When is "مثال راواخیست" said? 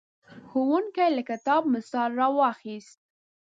1.75-2.99